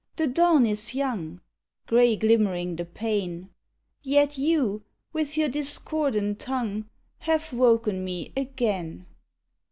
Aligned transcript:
The 0.15 0.25
dawn 0.25 0.65
is 0.65 0.95
young, 0.95 1.41
Grey 1.85 2.15
glimmering 2.15 2.75
the 2.75 2.85
pane; 2.85 3.51
Yet 4.01 4.35
you, 4.35 4.83
with 5.13 5.37
your 5.37 5.47
discordant 5.49 6.39
tongue, 6.39 6.89
Have 7.19 7.53
woken 7.53 8.03
me 8.03 8.33
again! 8.35 9.05